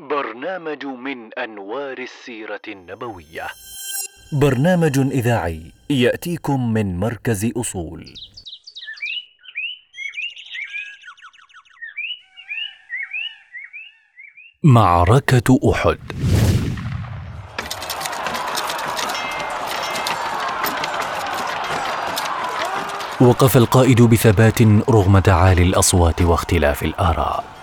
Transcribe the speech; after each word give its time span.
برنامج 0.00 0.86
من 0.86 1.34
أنوار 1.38 1.98
السيرة 1.98 2.60
النبوية. 2.68 3.46
برنامج 4.32 4.98
إذاعي 4.98 5.72
يأتيكم 5.90 6.72
من 6.72 6.98
مركز 6.98 7.52
أصول. 7.56 8.14
معركة 14.62 15.60
أحد. 15.72 15.98
وقف 23.20 23.56
القائد 23.56 24.02
بثبات 24.02 24.62
رغم 24.90 25.18
تعالي 25.18 25.62
الأصوات 25.62 26.22
واختلاف 26.22 26.82
الآراء. 26.82 27.53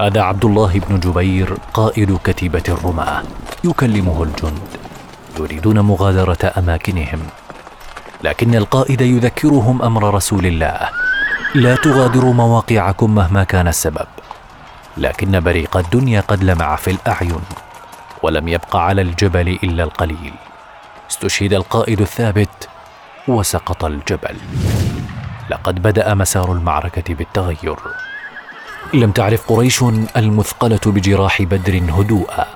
هذا 0.00 0.22
عبد 0.22 0.44
الله 0.44 0.80
بن 0.88 1.00
جبير 1.00 1.56
قائد 1.74 2.18
كتيبة 2.24 2.62
الرماة. 2.68 3.22
يكلمه 3.64 4.22
الجند. 4.22 4.68
يريدون 5.40 5.80
مغادرة 5.80 6.52
أماكنهم. 6.58 7.22
لكن 8.22 8.54
القائد 8.54 9.00
يذكرهم 9.00 9.82
أمر 9.82 10.14
رسول 10.14 10.46
الله. 10.46 10.78
لا 11.54 11.76
تغادروا 11.76 12.34
مواقعكم 12.34 13.14
مهما 13.14 13.44
كان 13.44 13.68
السبب. 13.68 14.06
لكن 14.96 15.40
بريق 15.40 15.76
الدنيا 15.76 16.20
قد 16.20 16.44
لمع 16.44 16.76
في 16.76 16.90
الأعين. 16.90 17.44
ولم 18.22 18.48
يبق 18.48 18.76
على 18.76 19.02
الجبل 19.02 19.48
إلا 19.48 19.84
القليل. 19.84 20.34
استشهد 21.10 21.52
القائد 21.52 22.00
الثابت 22.00 22.68
وسقط 23.28 23.84
الجبل. 23.84 24.36
لقد 25.50 25.82
بدأ 25.82 26.14
مسار 26.14 26.52
المعركة 26.52 27.14
بالتغير. 27.14 27.76
لم 28.92 29.10
تعرف 29.10 29.52
قريش 29.52 29.82
المثقلة 30.16 30.80
بجراح 30.86 31.42
بدر 31.42 31.80
هدوءا 31.88 32.46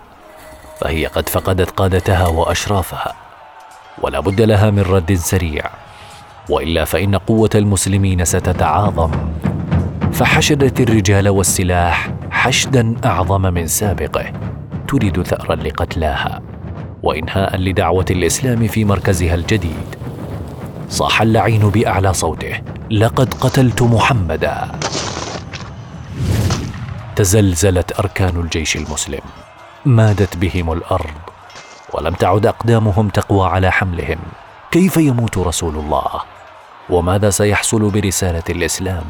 فهي 0.80 1.06
قد 1.06 1.28
فقدت 1.28 1.70
قادتها 1.70 2.27
وأشرافها 2.27 3.15
ولا 4.02 4.20
بد 4.20 4.40
لها 4.40 4.70
من 4.70 4.82
رد 4.82 5.15
سريع 5.15 5.70
وإلا 6.48 6.85
فإن 6.85 7.16
قوة 7.16 7.51
المسلمين 7.54 8.24
ستتعاظم. 8.24 9.10
فحشدت 10.12 10.80
الرجال 10.80 11.29
والسلاح 11.29 12.10
حشدا 12.30 12.95
أعظم 13.04 13.42
من 13.42 13.66
سابقه 13.66 14.32
تريد 14.88 15.23
ثأرا 15.23 15.54
لقتلاها 15.54 16.42
وإنهاء 17.02 17.57
لدعوة 17.57 18.04
الإسلام 18.10 18.66
في 18.66 18.85
مركزها 18.85 19.35
الجديد. 19.35 19.96
صاح 20.88 21.23
اللعين 21.23 21.70
بأعلى 21.70 22.15
صوته 22.15 22.60
لقد 22.90 23.35
قتلت 23.35 23.82
محمدا. 23.82 24.68
تزلزلت 27.19 27.99
أركان 27.99 28.37
الجيش 28.37 28.77
المسلم. 28.77 29.21
مادت 29.85 30.37
بهم 30.37 30.73
الأرض 30.73 31.15
ولم 31.93 32.15
تعد 32.15 32.47
أقدامهم 32.47 33.09
تقوى 33.09 33.49
على 33.49 33.71
حملهم. 33.71 34.19
كيف 34.71 34.97
يموت 34.97 35.38
رسول 35.38 35.77
الله؟ 35.77 36.23
وماذا 36.91 37.30
سيحصل 37.30 37.91
برسالة 37.91 38.43
الإسلام؟ 38.51 39.05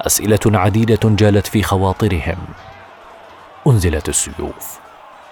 أسئلة 0.00 0.40
عديدة 0.46 0.98
جالت 1.04 1.46
في 1.46 1.62
خواطرهم. 1.62 2.38
أنزلت 3.66 4.08
السيوف 4.08 4.78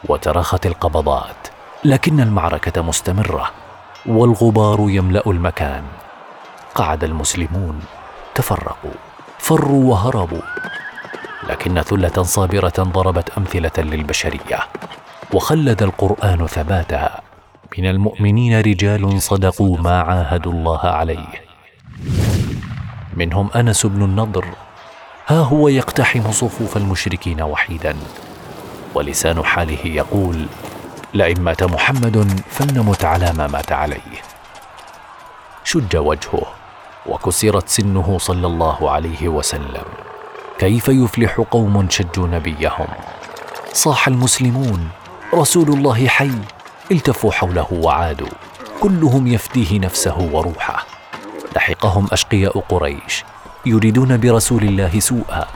وتراخت 0.09 0.67
القبضات 0.67 1.49
لكن 1.85 2.21
المعركة 2.21 2.83
مستمرة 2.83 3.51
والغبار 4.07 4.79
يملأ 4.81 5.23
المكان. 5.27 5.85
قعد 6.75 7.05
المسلمون 7.05 7.81
تفرقوا 8.35 8.95
فروا 9.39 9.91
وهربوا. 9.91 10.43
لكن 11.49 11.83
ثلة 11.83 12.23
صابرة 12.23 12.73
ضربت 12.79 13.31
أمثلة 13.39 13.73
للبشرية. 13.79 14.59
وخلد 15.33 15.83
القرآن 15.83 16.47
ثباتها 16.47 17.21
من 17.79 17.87
المؤمنين 17.87 18.61
رجال 18.61 19.23
صدقوا 19.23 19.79
ما 19.79 20.01
عاهدوا 20.01 20.53
الله 20.53 20.81
عليه. 20.81 21.29
منهم 23.17 23.51
أنس 23.57 23.87
بن 23.87 24.03
النضر. 24.03 24.45
ها 25.27 25.41
هو 25.41 25.69
يقتحم 25.69 26.33
صفوف 26.33 26.77
المشركين 26.77 27.43
وحيدا. 27.43 27.97
ولسان 28.95 29.45
حاله 29.45 29.87
يقول 29.87 30.47
لئن 31.15 31.41
مات 31.41 31.63
محمد 31.63 32.41
فلنمت 32.51 33.05
على 33.05 33.33
ما 33.33 33.47
مات 33.47 33.73
عليه. 33.73 34.23
شج 35.65 35.97
وجهه 35.97 36.43
وكسرت 37.07 37.69
سنه 37.69 38.19
صلى 38.19 38.47
الله 38.47 38.91
عليه 38.91 39.29
وسلم. 39.29 39.85
كيف 40.59 40.89
يفلح 40.89 41.41
قوم 41.51 41.87
شجوا 41.91 42.27
نبيهم؟ 42.27 42.89
صاح 43.73 44.09
المسلمون 44.09 44.89
رسول 45.35 45.69
الله 45.69 46.09
حي 46.09 46.31
التفوا 46.91 47.33
حوله 47.33 47.67
وعادوا. 47.73 48.29
كلهم 48.81 49.27
يفديه 49.27 49.79
نفسه 49.79 50.19
وروحه. 50.33 50.87
لحقهم 51.57 52.07
أشقياء 52.13 52.59
قريش 52.59 53.25
يريدون 53.67 54.21
برسول 54.21 54.63
الله 54.63 55.01
سوءا. 55.01 55.47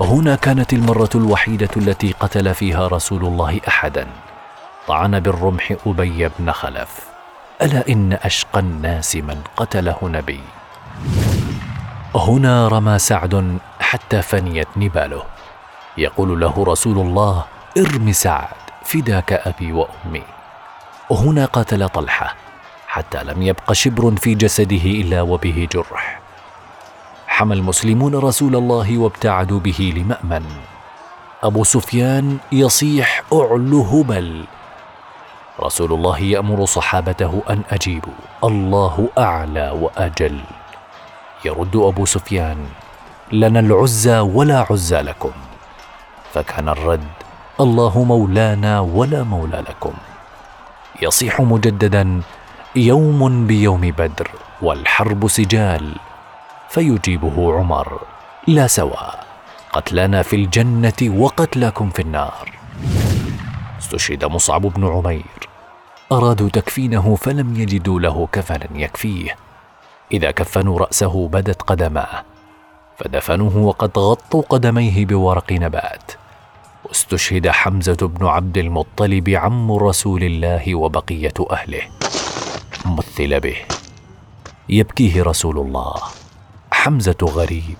هنا 0.00 0.36
كانت 0.36 0.72
المرة 0.72 1.10
الوحيدة 1.14 1.70
التي 1.76 2.14
قتل 2.20 2.54
فيها 2.54 2.88
رسول 2.88 3.24
الله 3.24 3.60
احدا. 3.68 4.06
طعن 4.88 5.20
بالرمح 5.20 5.74
أبي 5.86 6.28
بن 6.38 6.52
خلف. 6.52 6.88
ألا 7.62 7.88
إن 7.88 8.18
أشقى 8.22 8.60
الناس 8.60 9.16
من 9.16 9.42
قتله 9.56 9.98
نبي؟ 10.02 10.40
هنا 12.14 12.68
رمى 12.68 12.98
سعد 12.98 13.58
حتى 13.92 14.22
فنيت 14.22 14.68
نباله. 14.76 15.22
يقول 15.98 16.40
له 16.40 16.64
رسول 16.64 16.98
الله 16.98 17.44
ارم 17.78 18.12
سعد 18.12 18.56
فداك 18.84 19.32
أبي 19.32 19.72
وأمي. 19.72 20.22
هنا 21.10 21.44
قاتل 21.44 21.88
طلحة 21.88 22.34
حتى 22.88 23.24
لم 23.24 23.42
يبق 23.42 23.72
شبر 23.72 24.16
في 24.16 24.34
جسده 24.34 24.84
إلا 25.04 25.22
وبه 25.22 25.68
جرح. 25.72 26.20
حمى 27.26 27.54
المسلمون 27.54 28.14
رسول 28.14 28.56
الله 28.56 28.98
وابتعدوا 28.98 29.60
به 29.60 29.92
لمأمن. 29.96 30.44
أبو 31.42 31.64
سفيان 31.64 32.38
يصيح 32.52 33.22
اعل 33.32 33.72
هبل. 33.92 34.44
رسول 35.60 35.92
الله 35.92 36.18
يأمر 36.18 36.64
صحابته 36.64 37.42
أن 37.50 37.62
أجيبوا. 37.70 38.18
الله 38.44 39.08
أعلى 39.18 39.70
وأجل. 39.70 40.40
يرد 41.44 41.76
أبو 41.76 42.06
سفيان 42.06 42.66
لنا 43.32 43.60
العزى 43.60 44.18
ولا 44.18 44.66
عزى 44.70 45.00
لكم. 45.00 45.30
فكان 46.32 46.68
الرد 46.68 47.08
الله 47.60 48.04
مولانا 48.04 48.80
ولا 48.80 49.22
مولى 49.22 49.64
لكم. 49.68 49.92
يصيح 51.02 51.40
مجددا 51.40 52.20
يوم 52.76 53.46
بيوم 53.46 53.80
بدر 53.80 54.30
والحرب 54.62 55.28
سجال. 55.28 55.94
فيجيبه 56.68 57.58
عمر 57.58 58.00
لا 58.46 58.66
سواء 58.66 59.24
قتلنا 59.72 60.22
في 60.22 60.36
الجنة 60.36 61.00
وقتلكم 61.02 61.90
في 61.90 62.02
النار. 62.02 62.52
استشهد 63.78 64.24
مصعب 64.24 64.62
بن 64.62 64.88
عمير 64.88 65.48
أرادوا 66.12 66.48
تكفينه 66.48 67.14
فلم 67.14 67.56
يجدوا 67.56 68.00
له 68.00 68.28
كفنا 68.32 68.68
يكفيه. 68.74 69.36
إذا 70.12 70.30
كفنوا 70.30 70.78
رأسه 70.78 71.28
بدت 71.28 71.62
قدماه 71.62 72.24
فدفنوه 72.98 73.56
وقد 73.56 73.98
غطوا 73.98 74.42
قدميه 74.42 75.06
بورق 75.06 75.52
نبات. 75.52 76.12
واستشهد 76.84 77.48
حمزة 77.48 77.96
بن 78.02 78.26
عبد 78.26 78.58
المطلب 78.58 79.28
عم 79.28 79.72
رسول 79.72 80.22
الله 80.24 80.74
وبقية 80.74 81.34
أهله. 81.50 81.82
مثل 82.86 83.40
به. 83.40 83.56
يبكيه 84.68 85.22
رسول 85.22 85.58
الله. 85.58 85.94
حمزة 86.72 87.16
غريب. 87.22 87.76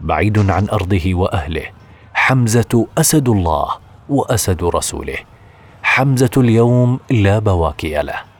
بعيد 0.00 0.50
عن 0.50 0.68
أرضه 0.72 1.14
وأهله. 1.14 1.66
حمزة 2.14 2.86
أسد 2.98 3.28
الله 3.28 3.68
وأسد 4.08 4.64
رسوله. 4.64 5.18
حمزة 5.82 6.30
اليوم 6.36 7.00
لا 7.10 7.38
بواكي 7.38 8.02
له. 8.02 8.33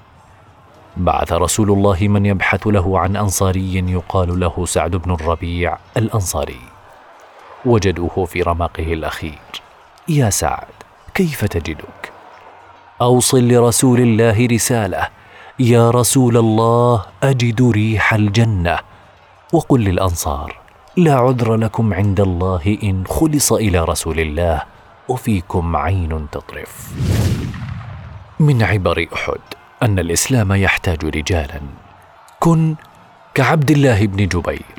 بعث 0.97 1.33
رسول 1.33 1.71
الله 1.71 1.99
من 2.01 2.27
يبحث 2.27 2.67
له 2.67 2.99
عن 2.99 3.17
أنصاري 3.17 3.75
يقال 3.75 4.41
له 4.41 4.67
سعد 4.67 4.97
بن 4.97 5.11
الربيع 5.15 5.79
الأنصاري. 5.97 6.61
وجدوه 7.65 8.25
في 8.25 8.43
رمقه 8.43 8.93
الأخير. 8.93 9.63
يا 10.09 10.31
سعد 10.31 10.75
كيف 11.15 11.45
تجدك؟ 11.45 12.13
اوصل 13.03 13.49
لرسول 13.49 14.01
الله 14.01 14.47
رسالة. 14.47 15.09
يا 15.59 15.91
رسول 15.91 16.37
الله 16.37 17.05
أجد 17.23 17.63
ريح 17.63 18.15
الجنة. 18.15 18.79
وقل 19.53 19.81
للأنصار 19.81 20.57
لا 20.97 21.15
عذر 21.15 21.55
لكم 21.55 21.95
عند 21.95 22.21
الله 22.21 22.79
إن 22.83 23.05
خلص 23.07 23.53
إلى 23.53 23.85
رسول 23.85 24.21
الله 24.21 24.63
وفيكم 25.09 25.77
عين 25.77 26.27
تطرف. 26.33 26.93
من 28.41 28.63
عبر 28.63 29.07
أحد. 29.15 29.54
أن 29.83 29.99
الإسلام 29.99 30.53
يحتاج 30.53 31.05
رجالا. 31.05 31.61
كن 32.41 32.75
كعبد 33.35 33.71
الله 33.71 34.07
بن 34.07 34.29
جبير. 34.29 34.79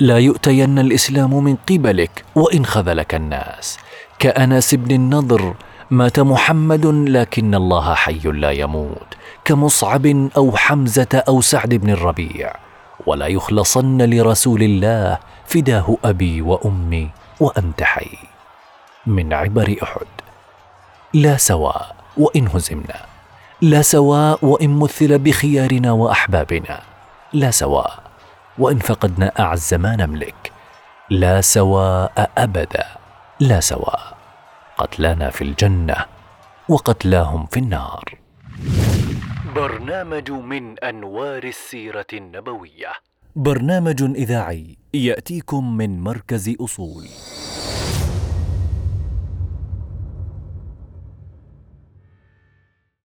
لا 0.00 0.18
يؤتين 0.18 0.78
الإسلام 0.78 1.44
من 1.44 1.56
قبلك 1.56 2.24
وإن 2.34 2.66
خذلك 2.66 3.14
الناس. 3.14 3.78
كأنس 4.18 4.74
بن 4.74 4.94
النضر 4.94 5.54
مات 5.90 6.20
محمد 6.20 6.86
لكن 6.86 7.54
الله 7.54 7.94
حي 7.94 8.20
لا 8.24 8.50
يموت. 8.50 9.14
كمصعب 9.44 10.06
أو 10.36 10.56
حمزة 10.56 11.22
أو 11.28 11.40
سعد 11.40 11.74
بن 11.74 11.90
الربيع. 11.90 12.52
ولا 13.06 13.26
يخلصن 13.26 14.02
لرسول 14.02 14.62
الله 14.62 15.18
فداه 15.46 15.96
أبي 16.04 16.42
وأمي 16.42 17.10
وأنت 17.40 17.82
حي. 17.82 18.18
من 19.06 19.32
عبر 19.32 19.76
أحد. 19.82 20.06
لا 21.14 21.36
سواء 21.36 21.96
وإن 22.16 22.48
هزمنا. 22.48 23.15
لا 23.62 23.82
سواء 23.82 24.44
وإن 24.44 24.78
مثل 24.78 25.18
بخيارنا 25.18 25.92
وأحبابنا. 25.92 26.80
لا 27.32 27.50
سواء 27.50 28.02
وإن 28.58 28.78
فقدنا 28.78 29.32
أعز 29.38 29.74
ما 29.74 29.96
نملك. 29.96 30.52
لا 31.10 31.40
سواء 31.40 32.30
أبدا. 32.38 32.84
لا 33.40 33.60
سواء. 33.60 34.16
قتلانا 34.78 35.30
في 35.30 35.44
الجنة 35.44 35.96
وقتلاهم 36.68 37.46
في 37.46 37.60
النار. 37.60 38.04
برنامج 39.54 40.30
من 40.30 40.78
أنوار 40.78 41.44
السيرة 41.44 42.06
النبوية. 42.12 42.92
برنامج 43.36 44.02
إذاعي 44.02 44.76
يأتيكم 44.94 45.76
من 45.76 46.00
مركز 46.00 46.54
أصول. 46.60 47.04